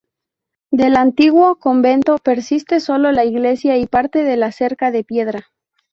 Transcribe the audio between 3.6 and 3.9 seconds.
y